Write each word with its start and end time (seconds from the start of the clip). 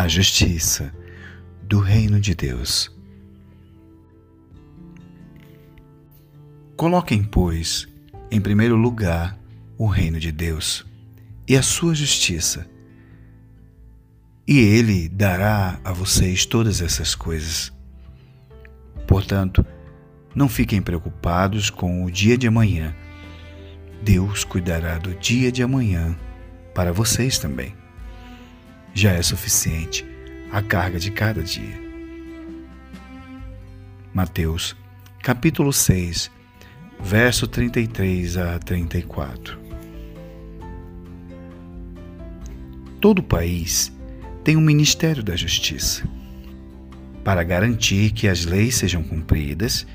a 0.00 0.08
justiça 0.08 0.94
do 1.62 1.78
reino 1.78 2.18
de 2.18 2.34
Deus. 2.34 2.90
Coloquem, 6.74 7.22
pois, 7.22 7.86
em 8.30 8.40
primeiro 8.40 8.76
lugar 8.76 9.38
o 9.76 9.86
reino 9.86 10.18
de 10.18 10.32
Deus 10.32 10.86
e 11.46 11.54
a 11.54 11.62
sua 11.62 11.94
justiça, 11.94 12.66
e 14.48 14.58
Ele 14.58 15.06
dará 15.06 15.78
a 15.84 15.92
vocês 15.92 16.46
todas 16.46 16.80
essas 16.80 17.14
coisas. 17.14 17.70
Portanto, 19.06 19.64
não 20.34 20.48
fiquem 20.48 20.80
preocupados 20.80 21.68
com 21.68 22.04
o 22.04 22.10
dia 22.10 22.38
de 22.38 22.46
amanhã. 22.46 22.96
Deus 24.02 24.44
cuidará 24.44 24.96
do 24.96 25.14
dia 25.14 25.52
de 25.52 25.62
amanhã 25.62 26.18
para 26.74 26.90
vocês 26.90 27.38
também. 27.38 27.79
Já 28.92 29.12
é 29.12 29.22
suficiente 29.22 30.04
a 30.52 30.60
carga 30.60 30.98
de 30.98 31.10
cada 31.10 31.42
dia. 31.42 31.80
Mateus, 34.12 34.76
capítulo 35.22 35.72
6, 35.72 36.30
verso 37.00 37.46
33 37.46 38.36
a 38.36 38.58
34. 38.58 39.58
Todo 43.00 43.22
país 43.22 43.92
tem 44.42 44.56
um 44.56 44.60
Ministério 44.60 45.22
da 45.22 45.36
Justiça 45.36 46.02
para 47.24 47.44
garantir 47.44 48.10
que 48.10 48.26
as 48.26 48.44
leis 48.44 48.74
sejam 48.74 49.02
cumpridas 49.02 49.86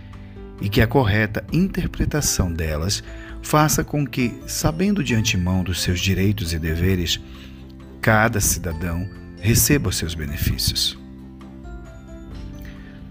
e 0.62 0.70
que 0.70 0.82
a 0.82 0.88
correta 0.88 1.46
interpretação 1.52 2.52
delas 2.52 3.04
faça 3.42 3.84
com 3.84 4.08
que, 4.08 4.34
sabendo 4.48 5.04
de 5.04 5.14
antemão 5.14 5.64
dos 5.64 5.82
seus 5.84 6.00
direitos 6.00 6.54
e 6.54 6.60
deveres, 6.60 7.20
cada 8.06 8.40
cidadão 8.40 9.10
receba 9.42 9.90
os 9.90 9.98
seus 9.98 10.14
benefícios. 10.14 10.96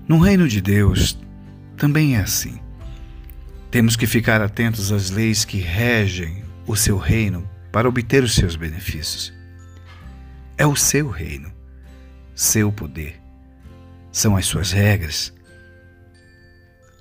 No 0.06 0.20
reino 0.20 0.46
de 0.46 0.60
Deus 0.60 1.18
também 1.76 2.14
é 2.14 2.20
assim. 2.20 2.60
Temos 3.72 3.96
que 3.96 4.06
ficar 4.06 4.40
atentos 4.40 4.92
às 4.92 5.10
leis 5.10 5.44
que 5.44 5.58
regem 5.58 6.44
o 6.64 6.76
seu 6.76 6.96
reino 6.96 7.44
para 7.72 7.88
obter 7.88 8.22
os 8.22 8.36
seus 8.36 8.54
benefícios. 8.54 9.34
É 10.56 10.64
o 10.64 10.76
seu 10.76 11.10
reino, 11.10 11.52
seu 12.32 12.70
poder, 12.70 13.20
são 14.12 14.36
as 14.36 14.46
suas 14.46 14.70
regras. 14.70 15.34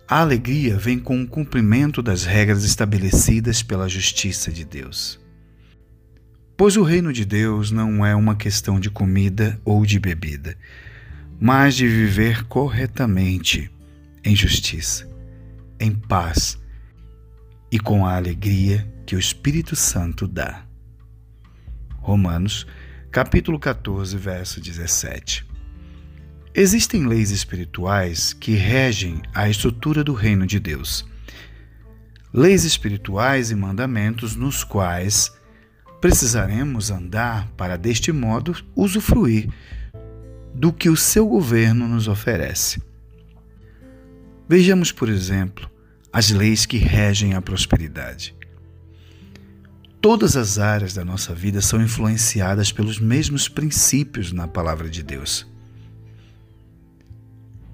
A 0.08 0.22
alegria 0.22 0.80
vem 0.80 0.98
com 0.98 1.22
o 1.22 1.28
cumprimento 1.28 2.02
das 2.02 2.24
regras 2.24 2.64
estabelecidas 2.64 3.62
pela 3.62 3.88
justiça 3.88 4.52
de 4.52 4.66
Deus. 4.66 5.23
Pois 6.56 6.78
o 6.78 6.84
reino 6.84 7.12
de 7.12 7.26
Deus 7.26 7.72
não 7.72 8.06
é 8.06 8.16
uma 8.16 8.36
questão 8.36 8.80
de 8.80 8.90
comida 8.90 9.60
ou 9.66 9.86
de 9.86 10.00
bebida, 10.00 10.56
mas 11.40 11.76
de 11.76 11.88
viver 11.88 12.44
corretamente, 12.46 13.72
em 14.24 14.36
justiça, 14.36 15.10
em 15.80 15.92
paz 15.92 16.62
e 17.72 17.80
com 17.80 18.06
a 18.06 18.16
alegria 18.16 18.88
que 19.04 19.16
o 19.16 19.20
Espírito 19.20 19.76
Santo 19.76 20.28
dá. 20.28 20.64
Romanos, 21.98 22.68
capítulo 23.12 23.60
14, 23.60 24.16
verso 24.16 24.62
17. 24.62 25.46
Existem 26.54 27.08
leis 27.08 27.32
espirituais 27.32 28.32
que 28.32 28.54
regem 28.54 29.24
a 29.34 29.50
estrutura 29.50 30.04
do 30.04 30.14
reino 30.14 30.46
de 30.46 30.60
Deus. 30.60 31.04
Leis 32.32 32.64
espirituais 32.64 33.50
e 33.50 33.56
mandamentos 33.56 34.36
nos 34.36 34.64
quais 34.64 35.34
precisaremos 36.04 36.92
andar 36.92 37.48
para, 37.56 37.78
deste 37.78 38.12
modo, 38.12 38.54
usufruir 38.76 39.48
do 40.54 40.74
que 40.74 40.90
o 40.90 40.98
seu 40.98 41.26
governo 41.26 41.88
nos 41.88 42.10
oferece. 42.10 42.84
Vejamos, 44.50 44.92
por 44.92 45.08
exemplo, 45.08 45.72
as 46.12 46.30
leis 46.30 46.66
que 46.66 46.76
regem 46.76 47.36
a 47.36 47.42
prosperidade. 47.42 48.36
Todas 50.02 50.36
as 50.36 50.60
áreas 50.60 50.94
da 50.94 51.06
nossa 51.06 51.34
vida 51.34 51.62
são 51.62 51.82
influenciadas 51.82 52.70
pelos 52.70 53.00
mesmos 53.00 53.48
princípios 53.48 54.34
na 54.34 54.46
palavra 54.46 54.90
de 54.90 55.02
Deus. 55.04 55.48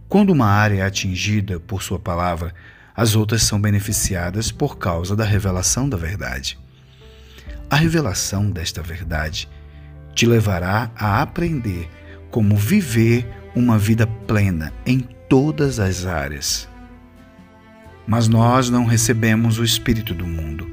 Quando 0.07 0.29
uma 0.29 0.45
área 0.45 0.81
é 0.81 0.85
atingida 0.85 1.59
por 1.59 1.81
Sua 1.81 1.97
palavra, 1.97 2.53
as 2.95 3.15
outras 3.15 3.41
são 3.41 3.59
beneficiadas 3.59 4.51
por 4.51 4.77
causa 4.77 5.15
da 5.15 5.25
revelação 5.25 5.89
da 5.89 5.97
verdade. 5.97 6.59
A 7.69 7.75
revelação 7.75 8.49
desta 8.49 8.81
verdade 8.81 9.47
te 10.15 10.25
levará 10.25 10.91
a 10.95 11.21
aprender 11.21 11.87
como 12.31 12.57
viver 12.57 13.27
uma 13.55 13.77
vida 13.77 14.07
plena 14.07 14.73
em 14.85 14.99
todas 14.99 15.79
as 15.79 16.05
áreas. 16.05 16.67
Mas 18.07 18.27
nós 18.27 18.69
não 18.69 18.85
recebemos 18.85 19.59
o 19.59 19.63
Espírito 19.63 20.15
do 20.15 20.25
mundo, 20.25 20.67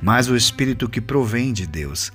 mas 0.00 0.28
o 0.28 0.36
Espírito 0.36 0.88
que 0.88 1.00
provém 1.00 1.52
de 1.52 1.66
Deus, 1.66 2.12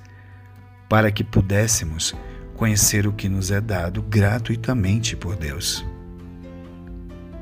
para 0.88 1.12
que 1.12 1.22
pudéssemos 1.22 2.14
conhecer 2.56 3.06
o 3.06 3.12
que 3.12 3.28
nos 3.28 3.50
é 3.50 3.60
dado 3.60 4.00
gratuitamente 4.02 5.14
por 5.14 5.36
Deus. 5.36 5.84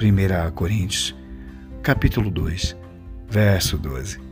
1 0.00 0.50
Coríntios, 0.52 1.14
capítulo 1.82 2.30
2, 2.30 2.76
verso 3.28 3.78
12. 3.78 4.29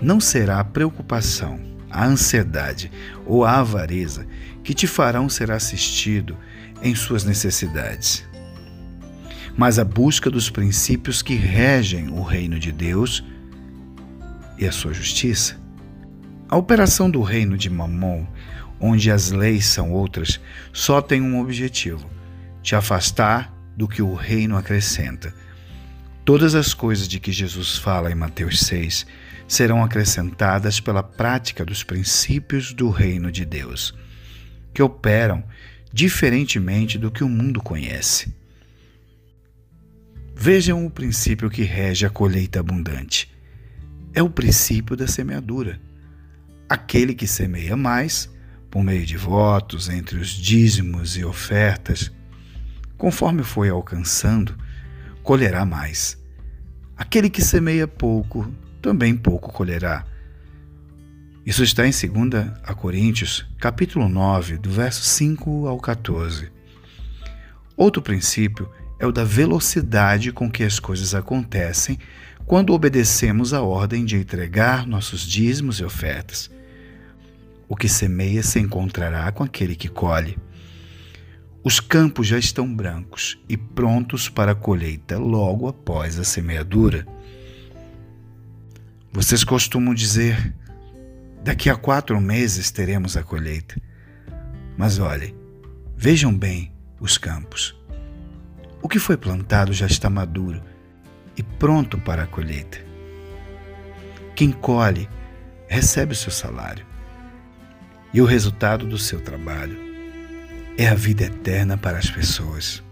Não 0.00 0.20
será 0.20 0.60
a 0.60 0.64
preocupação, 0.64 1.60
a 1.90 2.06
ansiedade 2.06 2.90
ou 3.26 3.44
a 3.44 3.58
avareza 3.58 4.26
que 4.62 4.74
te 4.74 4.86
farão 4.86 5.28
ser 5.28 5.50
assistido 5.50 6.36
em 6.82 6.94
suas 6.94 7.24
necessidades 7.24 8.28
mas 9.56 9.78
a 9.78 9.84
busca 9.84 10.30
dos 10.30 10.48
princípios 10.48 11.22
que 11.22 11.34
regem 11.34 12.08
o 12.08 12.22
reino 12.22 12.58
de 12.58 12.72
Deus 12.72 13.22
e 14.58 14.66
a 14.66 14.72
sua 14.72 14.92
justiça. 14.92 15.60
A 16.48 16.56
operação 16.56 17.10
do 17.10 17.22
reino 17.22 17.56
de 17.56 17.70
Mamon, 17.70 18.26
onde 18.80 19.10
as 19.10 19.30
leis 19.30 19.66
são 19.66 19.92
outras, 19.92 20.40
só 20.72 21.00
tem 21.00 21.20
um 21.20 21.40
objetivo: 21.40 22.08
te 22.62 22.74
afastar 22.74 23.54
do 23.76 23.86
que 23.86 24.02
o 24.02 24.14
reino 24.14 24.56
acrescenta. 24.56 25.34
Todas 26.24 26.54
as 26.54 26.74
coisas 26.74 27.08
de 27.08 27.18
que 27.18 27.30
Jesus 27.32 27.76
fala 27.76 28.10
em 28.10 28.14
Mateus 28.14 28.60
6 28.60 29.06
serão 29.50 29.82
acrescentadas 29.82 30.78
pela 30.78 31.02
prática 31.02 31.64
dos 31.64 31.82
princípios 31.82 32.72
do 32.72 32.88
reino 32.88 33.32
de 33.32 33.44
Deus, 33.44 33.92
que 34.72 34.80
operam 34.80 35.42
diferentemente 35.92 36.96
do 36.96 37.10
que 37.10 37.24
o 37.24 37.28
mundo 37.28 37.60
conhece. 37.60 38.32
Vejam 40.36 40.86
o 40.86 40.90
princípio 40.90 41.50
que 41.50 41.64
rege 41.64 42.06
a 42.06 42.10
colheita 42.10 42.60
abundante. 42.60 43.28
É 44.14 44.22
o 44.22 44.30
princípio 44.30 44.96
da 44.96 45.08
semeadura. 45.08 45.80
Aquele 46.68 47.12
que 47.12 47.26
semeia 47.26 47.76
mais, 47.76 48.30
por 48.70 48.84
meio 48.84 49.04
de 49.04 49.16
votos 49.16 49.88
entre 49.88 50.16
os 50.16 50.28
dízimos 50.28 51.16
e 51.16 51.24
ofertas, 51.24 52.12
conforme 52.96 53.42
foi 53.42 53.68
alcançando, 53.68 54.56
colherá 55.24 55.64
mais. 55.64 56.16
Aquele 56.96 57.28
que 57.28 57.42
semeia 57.42 57.88
pouco, 57.88 58.48
também 58.80 59.16
pouco 59.16 59.52
colherá. 59.52 60.04
Isso 61.44 61.62
está 61.62 61.86
em 61.86 61.90
2 61.90 62.74
Coríntios, 62.76 63.46
capítulo 63.58 64.08
9, 64.08 64.58
do 64.58 64.70
verso 64.70 65.02
5 65.02 65.66
ao 65.66 65.78
14. 65.78 66.50
Outro 67.76 68.02
princípio 68.02 68.70
é 68.98 69.06
o 69.06 69.12
da 69.12 69.24
velocidade 69.24 70.32
com 70.32 70.50
que 70.50 70.62
as 70.62 70.78
coisas 70.78 71.14
acontecem 71.14 71.98
quando 72.44 72.74
obedecemos 72.74 73.54
a 73.54 73.62
ordem 73.62 74.04
de 74.04 74.16
entregar 74.16 74.86
nossos 74.86 75.22
dízimos 75.22 75.80
e 75.80 75.84
ofertas. 75.84 76.50
O 77.68 77.76
que 77.76 77.88
semeia 77.88 78.42
se 78.42 78.58
encontrará 78.58 79.30
com 79.32 79.42
aquele 79.42 79.74
que 79.74 79.88
colhe. 79.88 80.36
Os 81.62 81.78
campos 81.78 82.26
já 82.26 82.38
estão 82.38 82.72
brancos 82.74 83.38
e 83.48 83.56
prontos 83.56 84.28
para 84.28 84.52
a 84.52 84.54
colheita 84.54 85.18
logo 85.18 85.68
após 85.68 86.18
a 86.18 86.24
semeadura. 86.24 87.06
Vocês 89.12 89.42
costumam 89.42 89.92
dizer: 89.92 90.54
daqui 91.42 91.68
a 91.68 91.76
quatro 91.76 92.20
meses 92.20 92.70
teremos 92.70 93.16
a 93.16 93.24
colheita. 93.24 93.74
Mas 94.76 94.98
olhem, 94.98 95.34
vejam 95.96 96.32
bem 96.36 96.72
os 97.00 97.18
campos. 97.18 97.76
O 98.80 98.88
que 98.88 98.98
foi 98.98 99.16
plantado 99.16 99.72
já 99.72 99.86
está 99.86 100.08
maduro 100.08 100.62
e 101.36 101.42
pronto 101.42 101.98
para 101.98 102.22
a 102.22 102.26
colheita. 102.26 102.78
Quem 104.34 104.52
colhe 104.52 105.08
recebe 105.68 106.12
o 106.12 106.16
seu 106.16 106.30
salário, 106.30 106.86
e 108.14 108.20
o 108.20 108.24
resultado 108.24 108.86
do 108.86 108.96
seu 108.96 109.20
trabalho 109.20 109.78
é 110.78 110.88
a 110.88 110.94
vida 110.94 111.24
eterna 111.24 111.76
para 111.76 111.98
as 111.98 112.10
pessoas. 112.10 112.82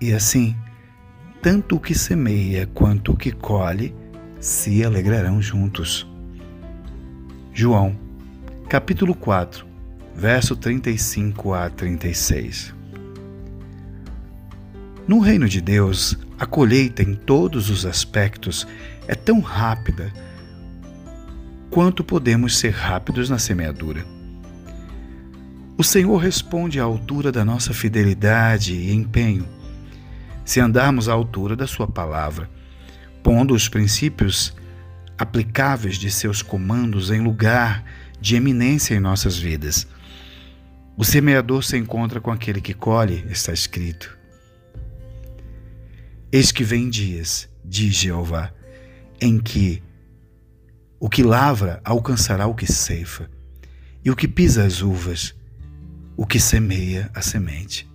E 0.00 0.12
assim, 0.12 0.56
tanto 1.42 1.76
o 1.76 1.80
que 1.80 1.94
semeia 1.94 2.66
quanto 2.68 3.12
o 3.12 3.16
que 3.16 3.32
colhe 3.32 3.94
se 4.40 4.82
alegrarão 4.82 5.40
juntos. 5.42 6.08
João, 7.52 7.94
capítulo 8.70 9.14
4, 9.14 9.66
verso 10.16 10.56
35 10.56 11.52
a 11.52 11.68
36. 11.68 12.74
No 15.06 15.18
reino 15.18 15.46
de 15.46 15.60
Deus, 15.60 16.16
a 16.38 16.46
colheita 16.46 17.02
em 17.02 17.14
todos 17.14 17.68
os 17.68 17.84
aspectos 17.84 18.66
é 19.06 19.14
tão 19.14 19.40
rápida 19.40 20.10
quanto 21.70 22.02
podemos 22.02 22.56
ser 22.56 22.70
rápidos 22.70 23.28
na 23.28 23.38
semeadura. 23.38 24.04
O 25.76 25.84
Senhor 25.84 26.16
responde 26.16 26.80
à 26.80 26.84
altura 26.84 27.30
da 27.30 27.44
nossa 27.44 27.74
fidelidade 27.74 28.74
e 28.74 28.94
empenho, 28.94 29.46
se 30.44 30.60
andarmos 30.60 31.08
à 31.08 31.12
altura 31.12 31.54
da 31.54 31.66
Sua 31.66 31.86
palavra, 31.86 32.48
pondo 33.22 33.54
os 33.54 33.68
princípios 33.68 34.54
aplicáveis 35.18 35.96
de 35.96 36.10
seus 36.10 36.42
comandos 36.42 37.10
em 37.10 37.20
lugar 37.20 37.84
de 38.20 38.36
eminência 38.36 38.94
em 38.94 39.00
nossas 39.00 39.36
vidas. 39.36 39.86
O 40.96 41.04
semeador 41.04 41.62
se 41.62 41.76
encontra 41.76 42.20
com 42.20 42.30
aquele 42.30 42.60
que 42.60 42.74
colhe, 42.74 43.24
está 43.30 43.52
escrito. 43.52 44.18
Eis 46.32 46.52
que 46.52 46.62
vem 46.62 46.88
dias, 46.88 47.48
diz 47.64 47.94
Jeová, 47.94 48.52
em 49.20 49.38
que 49.38 49.82
o 50.98 51.08
que 51.08 51.22
lavra 51.22 51.80
alcançará 51.84 52.46
o 52.46 52.54
que 52.54 52.70
ceifa, 52.70 53.28
e 54.04 54.10
o 54.10 54.16
que 54.16 54.28
pisa 54.28 54.64
as 54.64 54.82
uvas, 54.82 55.34
o 56.16 56.26
que 56.26 56.38
semeia 56.38 57.10
a 57.14 57.22
semente. 57.22 57.90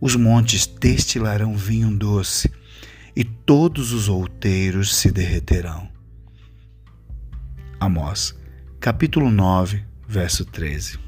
Os 0.00 0.16
montes 0.16 0.66
destilarão 0.66 1.56
vinho 1.56 1.96
doce, 1.96 2.50
e 3.14 3.24
todos 3.24 3.92
os 3.92 4.08
outeiros 4.08 4.96
se 4.96 5.10
derreterão. 5.10 5.88
Amós, 7.78 8.34
capítulo 8.80 9.30
9, 9.30 9.84
verso 10.08 10.44
13. 10.44 10.98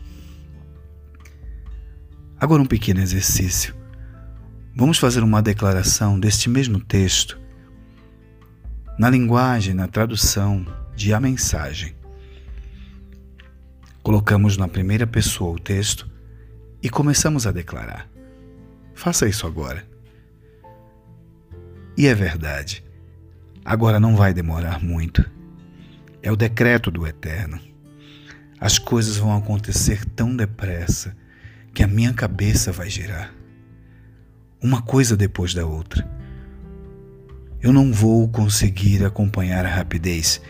Agora 2.38 2.62
um 2.62 2.66
pequeno 2.66 3.00
exercício. 3.00 3.74
Vamos 4.76 4.98
fazer 4.98 5.22
uma 5.22 5.40
declaração 5.40 6.18
deste 6.18 6.50
mesmo 6.50 6.80
texto 6.80 7.40
na 8.98 9.08
linguagem, 9.08 9.72
na 9.72 9.88
tradução 9.88 10.66
de 10.94 11.14
a 11.14 11.20
mensagem. 11.20 11.94
Colocamos 14.02 14.56
na 14.56 14.68
primeira 14.68 15.06
pessoa 15.06 15.52
o 15.52 15.58
texto 15.58 16.10
e 16.82 16.90
começamos 16.90 17.46
a 17.46 17.52
declarar. 17.52 18.08
Faça 18.94 19.26
isso 19.26 19.46
agora. 19.46 19.93
E 21.96 22.06
é 22.06 22.14
verdade. 22.14 22.84
Agora 23.64 24.00
não 24.00 24.16
vai 24.16 24.34
demorar 24.34 24.82
muito. 24.82 25.24
É 26.22 26.30
o 26.30 26.36
decreto 26.36 26.90
do 26.90 27.06
Eterno. 27.06 27.60
As 28.60 28.78
coisas 28.78 29.16
vão 29.16 29.36
acontecer 29.36 30.04
tão 30.04 30.34
depressa 30.34 31.16
que 31.72 31.82
a 31.82 31.86
minha 31.86 32.12
cabeça 32.12 32.72
vai 32.72 32.88
girar 32.88 33.32
uma 34.64 34.80
coisa 34.80 35.14
depois 35.14 35.52
da 35.52 35.66
outra. 35.66 36.08
Eu 37.60 37.70
não 37.70 37.92
vou 37.92 38.26
conseguir 38.26 39.04
acompanhar 39.04 39.66
a 39.66 39.68
rapidez. 39.68 40.40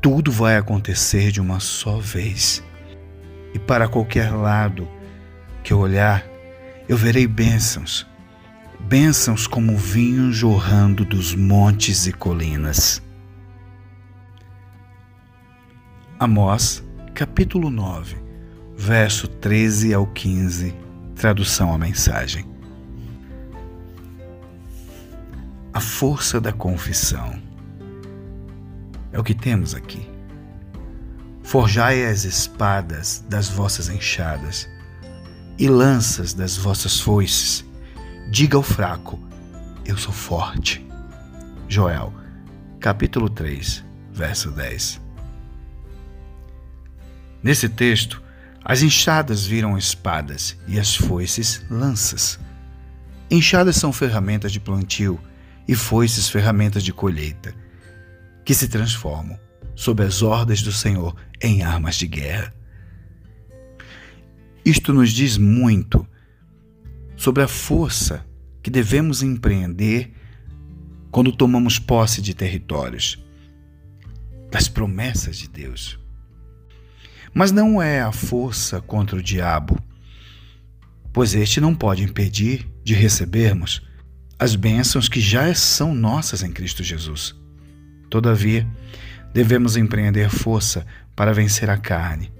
Tudo 0.00 0.32
vai 0.32 0.56
acontecer 0.56 1.30
de 1.30 1.38
uma 1.38 1.60
só 1.60 1.98
vez. 1.98 2.64
E 3.52 3.58
para 3.58 3.88
qualquer 3.88 4.32
lado 4.32 4.88
que 5.62 5.70
eu 5.70 5.78
olhar, 5.78 6.24
eu 6.88 6.96
verei 6.96 7.26
bênçãos. 7.26 8.06
Bênçãos 8.80 9.46
como 9.46 9.76
vinho 9.76 10.32
jorrando 10.32 11.04
dos 11.04 11.34
montes 11.34 12.06
e 12.06 12.12
colinas. 12.12 13.02
Amós, 16.18 16.82
capítulo 17.14 17.70
9, 17.70 18.16
verso 18.76 19.28
13 19.28 19.92
ao 19.92 20.06
15, 20.06 20.74
tradução 21.14 21.74
à 21.74 21.78
mensagem. 21.78 22.56
a 25.76 25.80
força 25.80 26.40
da 26.40 26.54
confissão. 26.54 27.38
É 29.12 29.20
o 29.20 29.22
que 29.22 29.34
temos 29.34 29.74
aqui. 29.74 30.08
Forjai 31.42 32.06
as 32.06 32.24
espadas 32.24 33.22
das 33.28 33.50
vossas 33.50 33.90
enxadas 33.90 34.66
e 35.58 35.68
lanças 35.68 36.32
das 36.32 36.56
vossas 36.56 36.98
foices. 36.98 37.62
Diga 38.28 38.56
ao 38.56 38.62
fraco: 38.62 39.20
Eu 39.84 39.96
sou 39.96 40.12
forte. 40.12 40.84
Joel, 41.68 42.12
capítulo 42.80 43.30
3, 43.30 43.84
verso 44.12 44.50
10. 44.50 45.00
Nesse 47.40 47.68
texto, 47.68 48.20
as 48.64 48.82
enxadas 48.82 49.46
viram 49.46 49.78
espadas 49.78 50.56
e 50.66 50.78
as 50.78 50.96
foices 50.96 51.64
lanças. 51.70 52.38
Enxadas 53.30 53.76
são 53.76 53.92
ferramentas 53.92 54.50
de 54.50 54.58
plantio 54.58 55.20
e 55.68 55.76
foices 55.76 56.28
ferramentas 56.28 56.82
de 56.82 56.92
colheita, 56.92 57.54
que 58.44 58.54
se 58.54 58.66
transformam, 58.66 59.38
sob 59.76 60.02
as 60.02 60.20
ordens 60.22 60.62
do 60.62 60.72
Senhor, 60.72 61.14
em 61.40 61.62
armas 61.62 61.94
de 61.94 62.08
guerra. 62.08 62.52
Isto 64.64 64.92
nos 64.92 65.12
diz 65.12 65.36
muito 65.38 66.04
sobre 67.26 67.42
a 67.42 67.48
força 67.48 68.24
que 68.62 68.70
devemos 68.70 69.20
empreender 69.20 70.12
quando 71.10 71.32
tomamos 71.32 71.76
posse 71.76 72.22
de 72.22 72.32
territórios, 72.32 73.20
das 74.48 74.68
promessas 74.68 75.36
de 75.36 75.48
Deus. 75.48 75.98
Mas 77.34 77.50
não 77.50 77.82
é 77.82 78.00
a 78.00 78.12
força 78.12 78.80
contra 78.80 79.16
o 79.16 79.22
diabo, 79.22 79.76
pois 81.12 81.34
este 81.34 81.60
não 81.60 81.74
pode 81.74 82.04
impedir 82.04 82.70
de 82.84 82.94
recebermos 82.94 83.82
as 84.38 84.54
bênçãos 84.54 85.08
que 85.08 85.20
já 85.20 85.52
são 85.52 85.96
nossas 85.96 86.44
em 86.44 86.52
Cristo 86.52 86.84
Jesus. 86.84 87.34
Todavia, 88.08 88.64
devemos 89.34 89.76
empreender 89.76 90.30
força 90.30 90.86
para 91.16 91.34
vencer 91.34 91.68
a 91.70 91.76
carne, 91.76 92.32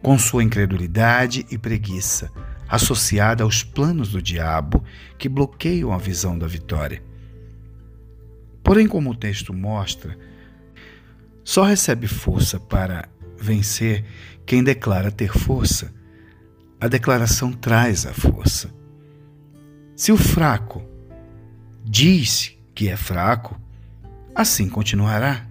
com 0.00 0.18
sua 0.18 0.42
incredulidade 0.42 1.44
e 1.50 1.58
preguiça, 1.58 2.30
associada 2.72 3.44
aos 3.44 3.62
planos 3.62 4.12
do 4.12 4.22
diabo 4.22 4.82
que 5.18 5.28
bloqueiam 5.28 5.92
a 5.92 5.98
visão 5.98 6.38
da 6.38 6.46
vitória. 6.46 7.04
Porém, 8.64 8.88
como 8.88 9.10
o 9.10 9.14
texto 9.14 9.52
mostra, 9.52 10.16
só 11.44 11.64
recebe 11.64 12.06
força 12.06 12.58
para 12.58 13.10
vencer 13.36 14.06
quem 14.46 14.64
declara 14.64 15.12
ter 15.12 15.36
força. 15.36 15.92
A 16.80 16.88
declaração 16.88 17.52
traz 17.52 18.06
a 18.06 18.14
força. 18.14 18.72
Se 19.94 20.10
o 20.10 20.16
fraco 20.16 20.82
diz 21.84 22.56
que 22.74 22.88
é 22.88 22.96
fraco, 22.96 23.60
assim 24.34 24.66
continuará. 24.66 25.46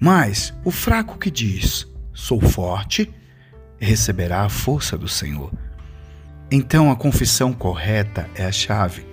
Mas 0.00 0.52
o 0.64 0.72
fraco 0.72 1.16
que 1.16 1.30
diz 1.30 1.86
sou 2.12 2.40
forte, 2.40 3.14
receberá 3.78 4.42
a 4.42 4.48
força 4.48 4.96
do 4.96 5.08
Senhor. 5.08 5.52
Então 6.50 6.90
a 6.90 6.96
confissão 6.96 7.52
correta 7.52 8.28
é 8.34 8.44
a 8.44 8.52
chave. 8.52 9.06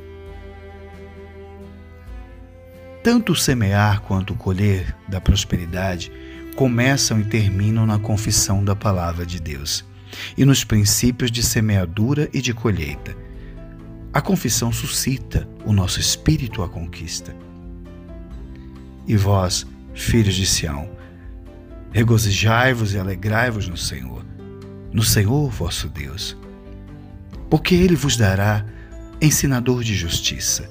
Tanto 3.04 3.34
o 3.34 3.36
semear 3.36 4.02
quanto 4.02 4.34
o 4.34 4.38
colher 4.38 4.96
da 5.08 5.20
prosperidade 5.20 6.12
começam 6.56 7.20
e 7.20 7.26
terminam 7.26 7.86
na 7.86 8.00
confissão 8.00 8.64
da 8.64 8.76
palavra 8.76 9.26
de 9.26 9.40
Deus 9.40 9.84
e 10.38 10.46
nos 10.46 10.64
princípios 10.64 11.32
de 11.32 11.44
semeadura 11.44 12.30
e 12.34 12.42
de 12.42 12.54
colheita. 12.54 13.16
A 14.14 14.22
confissão 14.22 14.72
suscita 14.72 15.50
o 15.66 15.74
nosso 15.74 16.00
espírito 16.00 16.62
à 16.62 16.70
conquista. 16.70 17.36
E 19.08 19.18
vós, 19.18 19.66
filhos 19.94 20.36
de 20.36 20.46
Sião, 20.46 20.88
regozijai-vos 21.92 22.94
e 22.94 23.00
alegrai-vos 23.00 23.68
no 23.68 23.76
Senhor, 23.76 24.23
no 24.94 25.04
Senhor 25.04 25.50
vosso 25.50 25.90
Deus. 25.90 26.38
Porque 27.50 27.76
ele 27.76 27.96
vos 27.96 28.16
dará 28.16 28.66
ensinador 29.20 29.84
de 29.84 29.96
justiça 29.96 30.70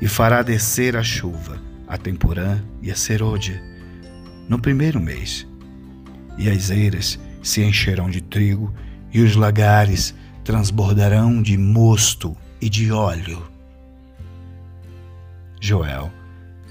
e 0.00 0.06
fará 0.06 0.42
descer 0.42 0.96
a 0.96 1.02
chuva, 1.02 1.60
a 1.88 1.98
temporã 1.98 2.62
e 2.80 2.90
a 2.90 2.96
serôdia, 2.96 3.60
no 4.48 4.58
primeiro 4.58 5.00
mês. 5.00 5.46
E 6.38 6.48
as 6.48 6.70
eiras 6.70 7.18
se 7.42 7.62
encherão 7.62 8.08
de 8.08 8.20
trigo 8.20 8.72
e 9.12 9.20
os 9.22 9.36
lagares 9.36 10.14
transbordarão 10.44 11.42
de 11.42 11.56
mosto 11.56 12.36
e 12.60 12.68
de 12.68 12.90
óleo. 12.92 13.42
Joel, 15.60 16.12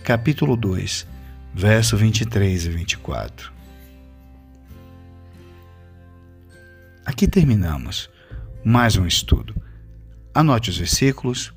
capítulo 0.03 0.55
2, 0.55 1.07
verso 1.53 1.97
23 1.97 2.65
e 2.65 2.69
24. 2.69 3.52
Aqui 7.05 7.27
terminamos 7.27 8.09
mais 8.63 8.95
um 8.95 9.05
estudo. 9.05 9.53
Anote 10.33 10.69
os 10.69 10.77
versículos, 10.77 11.53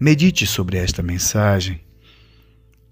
medite 0.00 0.46
sobre 0.46 0.78
esta 0.78 1.02
mensagem 1.02 1.80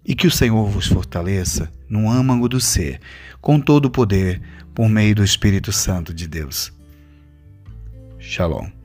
e 0.04 0.14
que 0.14 0.26
o 0.26 0.30
Senhor 0.30 0.66
vos 0.68 0.86
fortaleça 0.86 1.72
no 1.88 2.10
âmago 2.10 2.50
do 2.50 2.60
ser, 2.60 3.00
com 3.40 3.58
todo 3.58 3.86
o 3.86 3.90
poder, 3.90 4.42
por 4.74 4.90
meio 4.90 5.14
do 5.14 5.24
Espírito 5.24 5.72
Santo 5.72 6.12
de 6.12 6.28
Deus. 6.28 6.70
Shalom. 8.18 8.75